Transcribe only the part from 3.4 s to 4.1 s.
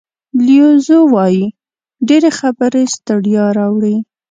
راوړي.